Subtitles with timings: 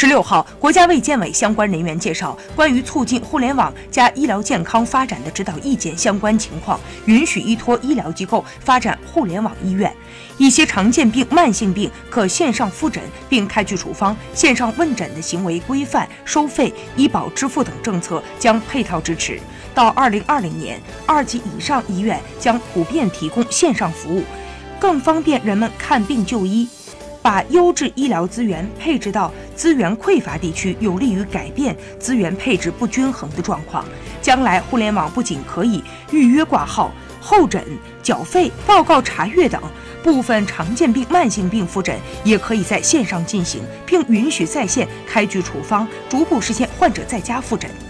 [0.00, 9.92] 十六号，国家卫健委相关人员介绍，关于促进互联网加医疗健康发展的指导意见相关情况，允许依托医疗机构发展互联网医院。
[10.36, 19.40] 一些常见病、慢性病可线上复诊并开具处方，线上问诊的行为规范、收费、医保支付等政策将配套支持。
[19.74, 24.22] 到二零二零年，二级以上医院将普遍提供线上服务，
[24.78, 26.68] 更方便人们看病就医。
[27.20, 33.84] 把优质医疗资源配置到资源匮乏地区，有利于改变资源配置不均衡的状况。
[34.22, 37.60] 将来，互联网不仅可以预约挂号、候诊、
[38.00, 39.60] 缴费、报告查阅等
[40.00, 47.87] 部分常见病、慢性病复诊，也可以在线上进行，并允许在线开具处方，逐步实现患者在家复诊。